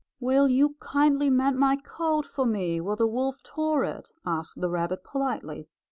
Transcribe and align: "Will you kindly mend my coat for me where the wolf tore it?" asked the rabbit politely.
"Will 0.19 0.47
you 0.49 0.77
kindly 0.79 1.29
mend 1.29 1.59
my 1.59 1.75
coat 1.75 2.25
for 2.25 2.47
me 2.47 2.81
where 2.81 2.95
the 2.95 3.05
wolf 3.05 3.43
tore 3.43 3.83
it?" 3.83 4.11
asked 4.25 4.59
the 4.59 4.67
rabbit 4.71 5.03
politely. 5.03 5.69